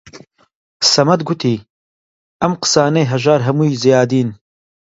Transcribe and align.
سەمەد 0.91 1.21
گوتی: 1.27 1.57
ئەم 2.41 2.53
قسانەی 2.63 3.09
هەژار 3.11 3.39
هەمووی 3.47 3.79
زیادین 3.83 4.29